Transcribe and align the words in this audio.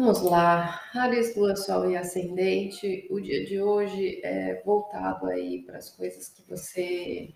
Vamos 0.00 0.22
lá, 0.22 0.80
Ares, 0.94 1.36
Lua, 1.36 1.54
Sol 1.54 1.90
e 1.90 1.94
Ascendente. 1.94 3.06
O 3.10 3.20
dia 3.20 3.44
de 3.44 3.60
hoje 3.60 4.18
é 4.24 4.62
voltado 4.62 5.26
aí 5.26 5.62
para 5.66 5.76
as 5.76 5.90
coisas 5.90 6.30
que 6.30 6.42
você 6.48 7.28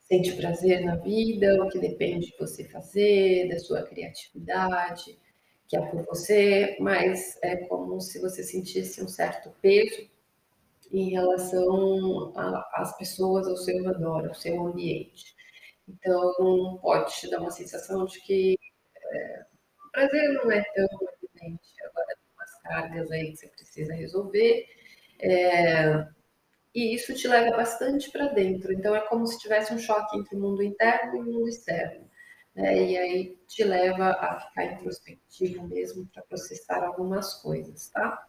sente 0.00 0.36
prazer 0.36 0.84
na 0.84 0.96
vida, 0.96 1.64
o 1.64 1.70
que 1.70 1.78
depende 1.78 2.26
de 2.26 2.36
você 2.38 2.62
fazer, 2.64 3.48
da 3.48 3.58
sua 3.58 3.84
criatividade, 3.84 5.18
que 5.66 5.78
é 5.78 5.80
por 5.80 6.04
você, 6.04 6.76
mas 6.78 7.38
é 7.42 7.56
como 7.68 7.98
se 8.02 8.20
você 8.20 8.42
sentisse 8.42 9.02
um 9.02 9.08
certo 9.08 9.50
peso 9.62 10.06
em 10.92 11.08
relação 11.08 12.34
às 12.74 12.94
pessoas 12.98 13.48
ao 13.48 13.56
seu 13.56 13.82
redor, 13.82 14.28
ao 14.28 14.34
seu 14.34 14.66
ambiente. 14.66 15.34
Então, 15.88 16.78
pode 16.82 17.14
te 17.14 17.30
dar 17.30 17.40
uma 17.40 17.50
sensação 17.50 18.04
de 18.04 18.20
que 18.20 18.58
é, 19.10 19.46
o 19.86 19.90
prazer 19.90 20.32
não 20.34 20.52
é 20.52 20.62
tão 20.74 21.13
evidente 21.44 21.74
cargas 22.64 23.10
aí 23.12 23.30
que 23.30 23.36
você 23.36 23.48
precisa 23.48 23.94
resolver. 23.94 24.66
É, 25.20 26.06
e 26.74 26.94
isso 26.94 27.14
te 27.14 27.28
leva 27.28 27.56
bastante 27.56 28.10
para 28.10 28.28
dentro. 28.28 28.72
Então, 28.72 28.96
é 28.96 29.00
como 29.00 29.26
se 29.26 29.38
tivesse 29.38 29.72
um 29.72 29.78
choque 29.78 30.18
entre 30.18 30.34
o 30.34 30.40
mundo 30.40 30.62
interno 30.62 31.16
e 31.16 31.20
o 31.20 31.24
mundo 31.24 31.48
externo. 31.48 32.08
Né? 32.54 32.90
E 32.90 32.98
aí 32.98 33.38
te 33.46 33.62
leva 33.62 34.10
a 34.10 34.40
ficar 34.40 34.64
introspectivo 34.64 35.68
mesmo 35.68 36.06
para 36.06 36.22
processar 36.22 36.82
algumas 36.82 37.34
coisas, 37.34 37.88
tá? 37.90 38.26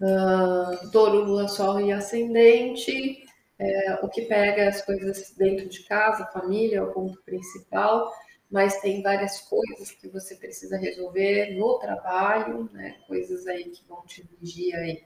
Uh, 0.00 0.90
touro, 0.90 1.24
Lua, 1.24 1.48
Sol 1.48 1.80
e 1.80 1.92
Ascendente. 1.92 3.22
É, 3.56 3.94
o 4.02 4.08
que 4.08 4.22
pega 4.22 4.68
as 4.68 4.84
coisas 4.84 5.32
dentro 5.38 5.68
de 5.68 5.84
casa, 5.84 6.26
família, 6.32 6.78
é 6.78 6.82
o 6.82 6.92
ponto 6.92 7.22
principal 7.22 8.12
mas 8.54 8.80
tem 8.80 9.02
várias 9.02 9.40
coisas 9.40 9.90
que 9.90 10.06
você 10.06 10.36
precisa 10.36 10.76
resolver 10.76 11.56
no 11.56 11.76
trabalho, 11.80 12.70
né? 12.72 13.00
Coisas 13.04 13.48
aí 13.48 13.64
que 13.64 13.84
vão 13.88 14.06
te 14.06 14.22
exigir 14.22 14.76
aí 14.76 15.02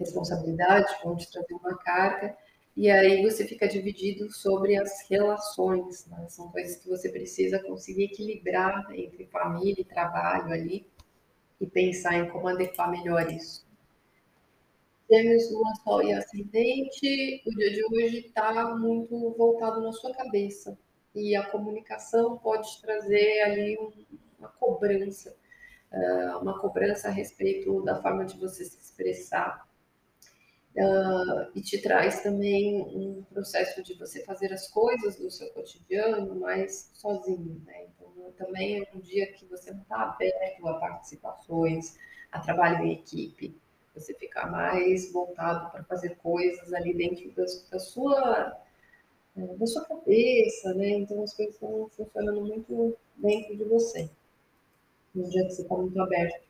responsabilidade, 0.00 0.96
vão 1.04 1.14
te 1.14 1.30
trazer 1.30 1.54
uma 1.54 1.78
carga, 1.78 2.36
e 2.76 2.90
aí 2.90 3.22
você 3.22 3.46
fica 3.46 3.68
dividido 3.68 4.32
sobre 4.32 4.76
as 4.76 5.08
relações, 5.08 6.06
né? 6.06 6.26
São 6.28 6.50
coisas 6.50 6.74
que 6.74 6.88
você 6.88 7.08
precisa 7.08 7.62
conseguir 7.62 8.06
equilibrar 8.06 8.84
entre 8.92 9.26
família 9.26 9.82
e 9.82 9.84
trabalho 9.84 10.52
ali 10.52 10.84
e 11.60 11.68
pensar 11.68 12.16
em 12.16 12.28
como 12.30 12.48
adequar 12.48 12.90
melhor 12.90 13.30
isso. 13.30 13.64
Gêmeos, 15.08 15.52
Lua, 15.52 15.72
Sol 15.84 16.02
e 16.02 16.12
Ascendente, 16.12 17.42
o 17.46 17.50
dia 17.50 17.70
de 17.70 17.84
hoje 17.84 18.26
está 18.26 18.74
muito 18.74 19.30
voltado 19.38 19.80
na 19.80 19.92
sua 19.92 20.12
cabeça 20.12 20.76
e 21.14 21.36
a 21.36 21.46
comunicação 21.46 22.36
pode 22.38 22.80
trazer 22.80 23.40
ali 23.42 23.78
uma 24.38 24.48
cobrança, 24.48 25.36
ah, 25.92 26.38
uma 26.42 26.58
cobrança 26.58 27.08
a 27.08 27.10
respeito 27.10 27.82
da 27.82 28.00
forma 28.02 28.24
de 28.24 28.36
você 28.38 28.64
se 28.64 28.78
expressar. 28.78 29.66
Uh, 30.76 31.52
e 31.54 31.62
te 31.62 31.80
traz 31.80 32.20
também 32.20 32.82
um 32.82 33.22
processo 33.32 33.80
de 33.80 33.94
você 33.94 34.24
fazer 34.24 34.52
as 34.52 34.66
coisas 34.66 35.14
do 35.14 35.30
seu 35.30 35.48
cotidiano 35.50 36.34
mais 36.34 36.90
sozinho, 36.94 37.62
né? 37.64 37.84
Então, 37.84 38.32
também 38.36 38.80
é 38.80 38.88
um 38.92 38.98
dia 38.98 39.32
que 39.34 39.46
você 39.46 39.70
não 39.70 39.82
está 39.82 40.02
aberto 40.02 40.66
a 40.66 40.74
participações, 40.80 41.96
a 42.32 42.40
trabalho 42.40 42.86
em 42.86 42.94
equipe. 42.94 43.56
Você 43.94 44.14
fica 44.14 44.48
mais 44.48 45.12
voltado 45.12 45.70
para 45.70 45.84
fazer 45.84 46.16
coisas 46.16 46.72
ali 46.72 46.92
dentro 46.92 47.30
da 47.70 47.78
sua 47.78 48.63
é, 49.36 49.56
da 49.56 49.66
sua 49.66 49.84
cabeça, 49.84 50.74
né? 50.74 50.90
Então 50.90 51.22
as 51.22 51.34
coisas 51.34 51.54
estão 51.54 51.88
funcionando 51.90 52.40
muito 52.40 52.96
dentro 53.16 53.56
de 53.56 53.64
você, 53.64 54.08
no 55.14 55.28
dia 55.28 55.44
que 55.46 55.52
você 55.52 55.62
está 55.62 55.76
muito 55.76 56.00
aberto. 56.00 56.44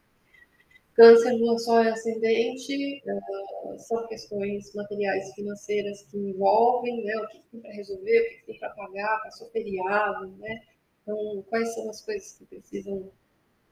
Câncer, 0.94 1.32
lua, 1.32 1.58
sol 1.58 1.82
e 1.82 1.88
ascendente 1.88 3.02
uh, 3.04 3.78
são 3.80 4.06
questões 4.06 4.72
materiais 4.74 5.34
financeiras 5.34 6.02
que 6.02 6.16
envolvem 6.16 7.04
né, 7.04 7.16
o 7.16 7.26
que, 7.26 7.40
tem 7.50 7.60
para 7.60 7.72
resolver, 7.72 8.20
o 8.20 8.28
que, 8.28 8.46
tem 8.46 8.58
para 8.60 8.70
pagar, 8.70 9.22
passou 9.24 9.48
feriado, 9.50 10.28
né? 10.38 10.62
Então, 11.02 11.44
quais 11.48 11.74
são 11.74 11.90
as 11.90 12.00
coisas 12.00 12.34
que 12.38 12.44
precisam 12.46 13.10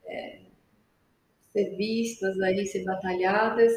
é, 0.04 0.40
ser 1.52 1.76
vistas 1.76 2.40
aí, 2.40 2.66
ser 2.66 2.84
batalhadas. 2.84 3.72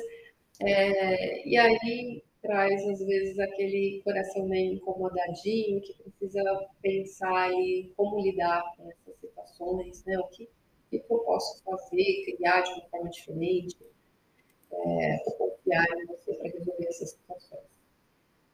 É, 0.61 1.47
e 1.47 1.57
aí, 1.57 2.23
traz, 2.45 2.87
às 2.87 2.99
vezes, 2.99 3.37
aquele 3.39 4.01
coração 4.03 4.47
meio 4.47 4.73
incomodadinho, 4.73 5.81
que 5.81 5.93
precisa 5.93 6.67
pensar 6.81 7.51
em 7.53 7.91
como 7.95 8.21
lidar 8.21 8.63
com 8.75 8.89
essas 8.89 9.19
situações, 9.19 10.03
né? 10.05 10.17
O 10.19 10.27
que, 10.27 10.47
que 10.89 11.03
eu 11.09 11.19
posso 11.19 11.63
fazer, 11.63 12.25
criar 12.25 12.61
de 12.61 12.71
uma 12.71 12.89
forma 12.89 13.09
diferente, 13.09 13.77
é, 14.71 15.17
confiar 15.37 15.85
em 15.97 16.05
você 16.05 16.33
para 16.33 16.49
resolver 16.51 16.87
essas 16.87 17.11
situações. 17.11 17.75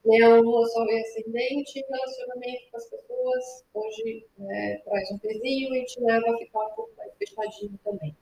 Leão, 0.03 0.41
Lua, 0.41 0.65
Sol 0.67 0.87
e 0.89 0.99
Ascendente, 0.99 1.85
relacionamento 1.87 2.71
com 2.71 2.77
as 2.77 2.89
pessoas, 2.89 3.63
hoje 3.73 4.25
é, 4.39 4.77
traz 4.83 5.11
um 5.11 5.19
pezinho 5.19 5.75
e 5.75 5.85
te 5.85 6.01
leva 6.01 6.33
a 6.33 6.37
ficar 6.37 6.65
um 6.65 6.73
pouco 6.73 6.91
mais 6.97 7.13
fechadinho 7.17 7.79
também. 7.83 8.15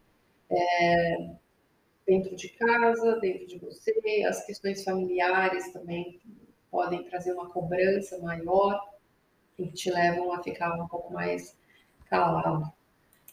É, 0.50 1.29
dentro 2.09 2.36
de 2.36 2.50
casa, 2.50 3.20
dentro 3.20 3.46
de 3.46 3.59
você, 3.59 4.25
as 4.28 4.44
questões 4.44 4.84
familiares 4.84 5.72
também 5.72 6.20
podem 6.72 7.03
trazer 7.03 7.34
uma 7.34 7.50
cobrança 7.52 8.18
maior 8.18 8.84
e 9.59 9.68
te 9.68 9.92
levam 9.92 10.34
a 10.34 10.42
ficar 10.42 10.74
um 10.81 10.88
pouco 10.88 11.14
mais 11.14 11.56
calado, 12.09 12.72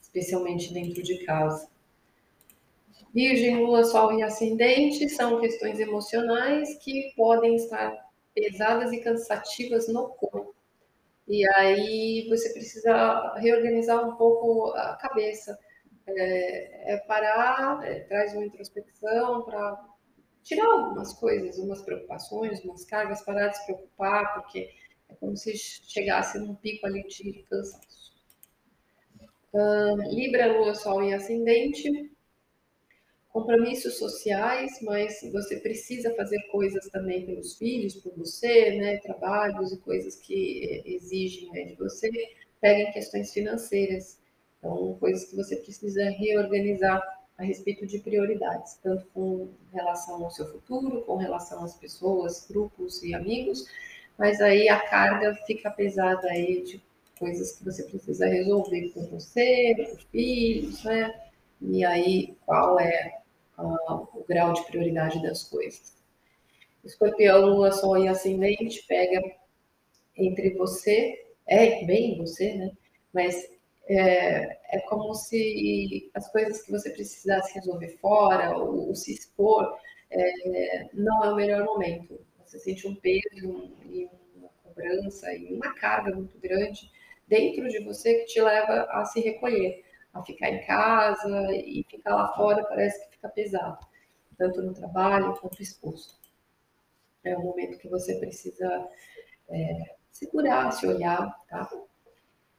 especialmente 0.01 0.75
dentro 0.75 1.03
de 1.03 1.25
casa. 1.25 1.71
Virgem, 3.15 3.65
Lua, 3.65 3.83
Sol 3.83 4.13
e 4.19 4.23
Ascendente 4.23 5.09
são 5.09 5.41
questões 5.41 5.81
emocionais 5.81 6.77
que 6.77 7.15
podem 7.17 7.57
estar 7.57 7.97
pesadas 8.35 8.93
e 8.93 9.01
cansativas 9.01 9.89
no 9.89 10.09
corpo. 10.11 10.55
E 11.27 11.49
aí 11.55 12.27
você 12.29 12.53
precisa 12.53 13.33
reorganizar 13.39 14.07
um 14.07 14.17
pouco 14.17 14.73
a 14.73 14.97
cabeça 14.97 15.59
é, 16.09 16.95
é 16.95 16.97
parar, 16.99 17.87
é, 17.87 18.01
traz 18.01 18.33
uma 18.35 18.47
introspecção 18.47 19.45
para 19.45 19.85
tirar 20.43 20.67
algumas 20.67 21.13
coisas, 21.15 21.59
umas 21.59 21.83
preocupações, 21.83 22.63
umas 22.65 22.85
cargas, 22.85 23.23
parar 23.23 23.49
de 23.49 23.59
se 23.59 23.65
preocupar, 23.67 24.35
porque 24.35 24.71
é 25.09 25.15
como 25.15 25.37
se 25.37 25.57
chegasse 25.57 26.39
num 26.39 26.55
pico 26.55 26.87
ali 26.87 27.03
de 27.07 27.45
cansaço. 27.49 28.07
Libra, 30.11 30.53
Lua, 30.53 30.75
Sol 30.75 31.03
e 31.03 31.15
Ascendente. 31.15 32.11
Compromissos 33.31 33.99
sociais, 33.99 34.79
mas 34.81 35.21
você 35.31 35.61
precisa 35.61 36.15
fazer 36.15 36.41
coisas 36.51 36.89
também 36.89 37.27
pelos 37.27 37.57
filhos, 37.59 37.95
por 37.97 38.15
você, 38.17 38.71
né? 38.79 38.97
Trabalhos 38.99 39.73
e 39.73 39.79
coisas 39.79 40.17
que 40.17 40.83
exigem 40.87 41.51
né, 41.51 41.65
de 41.65 41.75
você. 41.75 42.11
Peguem 42.61 42.93
questões 42.93 43.33
financeiras. 43.33 44.19
Então, 44.67 44.95
coisas 44.99 45.25
que 45.27 45.37
você 45.37 45.57
precisa 45.57 46.11
reorganizar 46.11 47.01
a 47.39 47.45
respeito 47.45 47.87
de 47.87 48.01
prioridades, 48.01 48.75
tanto 48.83 49.07
com 49.15 49.49
relação 49.73 50.25
ao 50.25 50.31
seu 50.31 50.47
futuro, 50.51 51.03
com 51.03 51.17
relação 51.17 51.63
às 51.63 51.77
pessoas, 51.77 52.47
grupos 52.49 53.03
e 53.05 53.15
amigos, 53.15 53.67
mas 54.19 54.41
aí 54.41 54.69
a 54.69 54.81
carga 54.89 55.35
fica 55.47 55.71
pesada 55.71 56.27
aí 56.29 56.65
de 56.65 56.83
coisas 57.19 57.53
que 57.53 57.65
você 57.65 57.85
precisa 57.85 58.27
resolver 58.27 58.91
com 58.91 59.07
você, 59.07 59.75
com 59.77 59.97
os 59.97 60.03
filhos, 60.05 60.83
né? 60.83 61.15
E 61.61 61.85
aí 61.85 62.37
qual 62.45 62.81
é 62.81 63.21
uh, 63.59 64.09
o 64.15 64.25
grau 64.27 64.53
de 64.53 64.65
prioridade 64.65 65.23
das 65.23 65.45
coisas. 65.45 65.95
Escorpião, 66.85 67.47
Lua, 67.47 67.71
Sol 67.71 67.99
e 67.99 68.09
Ascendente 68.09 68.85
pega 68.89 69.23
entre 70.17 70.51
você, 70.55 71.27
é 71.47 71.85
bem 71.85 72.17
você, 72.17 72.55
né? 72.55 72.73
Mas 73.13 73.56
é, 73.89 74.77
é 74.77 74.81
como 74.89 75.15
se 75.15 76.11
as 76.15 76.31
coisas 76.31 76.63
que 76.63 76.71
você 76.71 76.91
precisasse 76.91 77.55
resolver 77.55 77.97
fora 77.99 78.57
ou, 78.57 78.89
ou 78.89 78.95
se 78.95 79.13
expor 79.13 79.79
é, 80.11 80.89
não 80.93 81.25
é 81.25 81.33
o 81.33 81.37
melhor 81.37 81.65
momento. 81.65 82.21
Você 82.45 82.59
sente 82.59 82.87
um 82.87 82.95
peso 82.95 83.73
e 83.85 84.09
uma 84.37 84.49
cobrança 84.63 85.33
e 85.35 85.55
uma 85.55 85.75
carga 85.75 86.15
muito 86.15 86.39
grande 86.39 86.91
dentro 87.27 87.69
de 87.69 87.81
você 87.81 88.21
que 88.21 88.27
te 88.27 88.41
leva 88.41 88.87
a 88.91 89.05
se 89.05 89.21
recolher, 89.21 89.85
a 90.13 90.23
ficar 90.23 90.51
em 90.51 90.65
casa 90.65 91.53
e 91.55 91.85
ficar 91.89 92.15
lá 92.15 92.33
fora 92.35 92.65
parece 92.65 93.05
que 93.05 93.17
fica 93.17 93.29
pesado, 93.29 93.87
tanto 94.37 94.63
no 94.63 94.73
trabalho 94.73 95.37
quanto 95.41 95.63
exposto. 95.63 96.15
É 97.25 97.37
um 97.37 97.43
momento 97.43 97.79
que 97.79 97.89
você 97.89 98.15
precisa 98.17 98.89
é, 99.49 99.97
segurar, 100.13 100.71
se 100.71 100.87
olhar, 100.87 101.37
tá? 101.49 101.69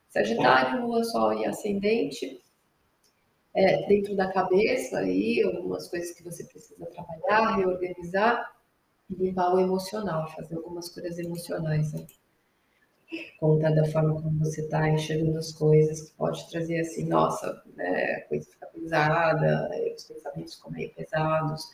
Sagitário, 0.09 0.85
Lua, 0.85 1.03
Sol 1.03 1.33
e 1.33 1.45
Ascendente, 1.45 2.41
é, 3.53 3.87
dentro 3.87 4.15
da 4.15 4.31
cabeça 4.31 4.99
aí, 4.99 5.41
algumas 5.43 5.87
coisas 5.87 6.11
que 6.11 6.23
você 6.23 6.43
precisa 6.43 6.85
trabalhar, 6.85 7.55
reorganizar 7.57 8.53
e 9.09 9.15
limpar 9.15 9.53
o 9.53 9.59
emocional, 9.59 10.29
fazer 10.31 10.55
algumas 10.55 10.89
coisas 10.89 11.17
emocionais 11.17 11.93
aí. 11.95 12.07
conta 13.39 13.71
da 13.71 13.85
forma 13.85 14.21
como 14.21 14.39
você 14.39 14.61
está 14.61 14.87
enxergando 14.89 15.37
as 15.37 15.51
coisas, 15.51 16.01
que 16.01 16.15
pode 16.15 16.49
trazer 16.49 16.79
assim, 16.81 17.05
nossa, 17.05 17.63
né, 17.75 18.15
a 18.15 18.21
coisa 18.27 18.49
fica 18.49 18.67
pesada, 18.67 19.69
os 19.95 20.03
pensamentos 20.03 20.55
ficam 20.55 20.71
meio 20.71 20.93
pesados, 20.93 21.71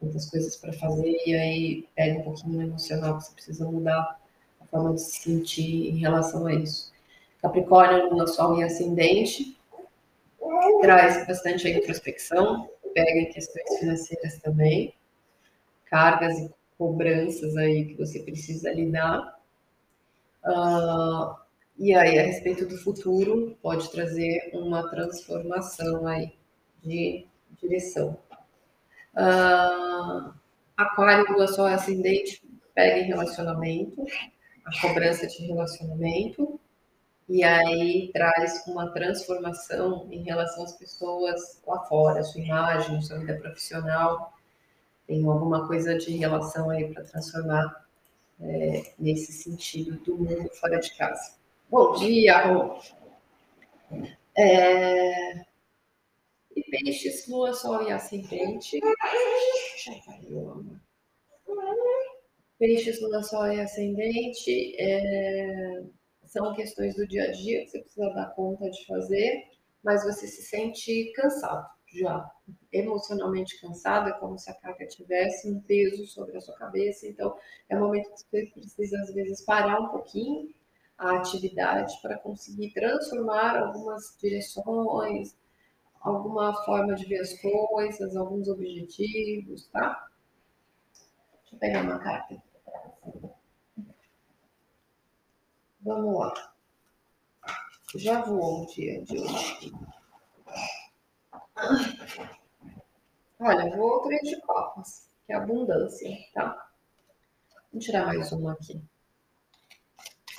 muitas 0.00 0.28
coisas 0.28 0.56
para 0.56 0.72
fazer, 0.72 1.16
e 1.26 1.34
aí 1.34 1.88
pega 1.94 2.20
um 2.20 2.22
pouquinho 2.24 2.56
no 2.56 2.62
emocional, 2.62 3.18
que 3.18 3.24
você 3.24 3.32
precisa 3.34 3.64
mudar 3.64 4.20
a 4.60 4.66
forma 4.66 4.94
de 4.94 5.00
se 5.00 5.22
sentir 5.22 5.88
em 5.88 5.98
relação 5.98 6.46
a 6.46 6.54
isso. 6.54 6.91
Capricórnio, 7.42 8.08
Lua, 8.08 8.28
Sol 8.28 8.60
e 8.60 8.62
Ascendente, 8.62 9.58
traz 10.80 11.26
bastante 11.26 11.68
introspecção, 11.68 12.70
pega 12.94 13.18
em 13.18 13.32
questões 13.32 13.78
financeiras 13.80 14.38
também, 14.38 14.94
cargas 15.86 16.38
e 16.38 16.54
cobranças 16.78 17.56
aí 17.56 17.86
que 17.86 17.94
você 17.94 18.20
precisa 18.20 18.72
lidar. 18.72 19.38
Uh, 20.44 21.34
e 21.76 21.94
aí, 21.94 22.18
a 22.18 22.22
respeito 22.22 22.64
do 22.64 22.76
futuro, 22.78 23.56
pode 23.60 23.90
trazer 23.90 24.50
uma 24.54 24.88
transformação 24.88 26.06
aí 26.06 26.32
de 26.82 27.26
direção. 27.60 28.16
Uh, 29.14 30.32
aquário, 30.76 31.32
Lua, 31.32 31.48
Sol 31.48 31.66
Ascendente, 31.66 32.42
pega 32.72 32.98
em 32.98 33.06
relacionamento, 33.08 34.04
a 34.64 34.80
cobrança 34.80 35.26
de 35.26 35.44
relacionamento, 35.44 36.60
e 37.32 37.42
aí 37.42 38.10
traz 38.12 38.62
uma 38.66 38.92
transformação 38.92 40.06
em 40.10 40.22
relação 40.22 40.64
às 40.64 40.76
pessoas 40.76 41.62
lá 41.66 41.82
fora, 41.84 42.22
sua 42.22 42.42
imagem, 42.42 43.00
sua 43.00 43.20
vida 43.20 43.38
profissional. 43.38 44.34
Tem 45.06 45.24
alguma 45.24 45.66
coisa 45.66 45.96
de 45.96 46.14
relação 46.14 46.68
aí 46.68 46.92
para 46.92 47.04
transformar 47.04 47.86
é, 48.38 48.92
nesse 48.98 49.32
sentido 49.32 49.96
do 50.04 50.18
mundo 50.18 50.50
fora 50.50 50.78
de 50.78 50.94
casa. 50.94 51.36
Bom 51.70 51.94
dia, 51.94 52.48
Rô. 52.48 52.78
É... 54.36 55.46
E 56.54 56.62
peixes, 56.70 57.26
lua, 57.28 57.54
sol 57.54 57.82
e 57.88 57.92
ascendente. 57.92 58.78
Peixes, 62.58 63.00
lua, 63.00 63.22
sol 63.22 63.50
e 63.50 63.58
ascendente. 63.58 64.76
É 64.78 65.82
são 66.32 66.54
questões 66.54 66.96
do 66.96 67.06
dia 67.06 67.24
a 67.24 67.32
dia 67.32 67.62
que 67.62 67.68
você 67.68 67.78
precisa 67.80 68.08
dar 68.14 68.34
conta 68.34 68.70
de 68.70 68.86
fazer, 68.86 69.50
mas 69.84 70.02
você 70.02 70.26
se 70.26 70.42
sente 70.42 71.12
cansado 71.14 71.68
já, 71.94 72.30
emocionalmente 72.72 73.60
cansado, 73.60 74.08
é 74.08 74.12
como 74.12 74.38
se 74.38 74.50
a 74.50 74.54
carga 74.54 74.86
tivesse 74.86 75.50
um 75.50 75.60
peso 75.60 76.06
sobre 76.06 76.36
a 76.38 76.40
sua 76.40 76.56
cabeça. 76.56 77.06
Então, 77.06 77.36
é 77.68 77.76
um 77.76 77.80
momento 77.80 78.10
que 78.14 78.20
você 78.30 78.46
precisa, 78.46 78.98
às 79.00 79.12
vezes, 79.12 79.44
parar 79.44 79.78
um 79.78 79.88
pouquinho 79.88 80.54
a 80.96 81.16
atividade 81.16 82.00
para 82.00 82.16
conseguir 82.16 82.72
transformar 82.72 83.58
algumas 83.58 84.16
direções, 84.18 85.36
alguma 86.00 86.54
forma 86.64 86.94
de 86.94 87.04
ver 87.04 87.20
as 87.20 87.34
coisas, 87.40 88.16
alguns 88.16 88.48
objetivos, 88.48 89.66
tá? 89.66 90.08
Deixa 91.42 91.56
eu 91.56 91.58
pegar 91.58 91.82
uma 91.82 91.98
carta 91.98 92.34
aqui. 92.34 92.42
Vamos 95.84 96.16
lá. 96.16 96.54
Já 97.96 98.22
voou 98.22 98.62
o 98.62 98.66
dia 98.66 99.02
de 99.02 99.18
hoje. 99.18 99.72
Olha, 103.40 103.76
voou 103.76 104.00
três 104.02 104.22
de 104.22 104.40
copas, 104.42 105.10
que 105.26 105.32
é 105.32 105.36
abundância, 105.36 106.08
tá? 106.32 106.70
Vamos 107.72 107.84
tirar 107.84 108.06
mais 108.06 108.30
uma 108.30 108.52
aqui. 108.52 108.80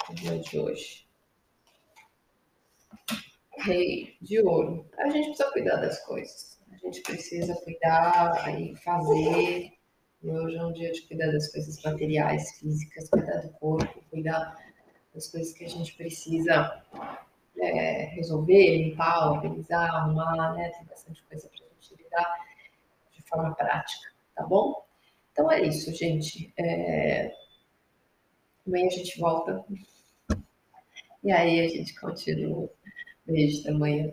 O 0.10 0.13
dia 0.13 0.40
de 0.40 0.60
hoje. 0.60 1.06
Rei 3.57 4.18
de 4.22 4.39
ouro. 4.39 4.89
A 4.98 5.10
gente 5.10 5.28
precisa 5.28 5.51
cuidar 5.51 5.75
das 5.75 6.00
coisas. 6.06 6.62
A 6.72 6.78
gente 6.78 7.01
precisa 7.01 7.54
cuidar 7.66 8.60
e 8.60 8.75
fazer. 8.78 9.74
E 10.22 10.30
hoje 10.30 10.56
é 10.56 10.63
um 10.63 10.72
dia 10.72 10.92
de 10.94 11.01
cuidar 11.01 11.31
das 11.31 11.51
coisas 11.51 11.81
materiais, 11.84 12.57
físicas, 12.60 13.10
cuidar 13.10 13.42
do 13.42 13.50
corpo, 13.56 14.01
cuidar 14.10 14.73
das 15.13 15.27
coisas 15.27 15.54
que 15.54 15.63
a 15.63 15.69
gente 15.69 15.94
precisa 15.95 16.83
é, 17.60 18.06
resolver, 18.15 18.77
limpar, 18.77 19.31
organizar, 19.31 19.89
arrumar, 19.89 20.54
né? 20.56 20.69
Tem 20.69 20.86
bastante 20.86 21.24
coisa 21.24 21.48
para 21.50 21.65
a 21.65 21.69
gente 21.81 22.04
lidar 22.04 22.38
de 23.12 23.21
forma 23.24 23.54
prática, 23.56 24.12
tá 24.36 24.44
bom? 24.44 24.83
Então 25.31 25.51
é 25.51 25.62
isso, 25.62 25.94
gente. 25.94 26.54
É... 26.57 27.33
Amanhã 28.65 28.88
a 28.88 28.89
gente 28.89 29.19
volta. 29.19 29.63
E 31.24 31.31
aí 31.31 31.60
a 31.60 31.68
gente 31.68 32.00
continua. 32.00 32.69
Beijo, 33.25 33.62
até 33.62 33.71
amanhã. 33.71 34.12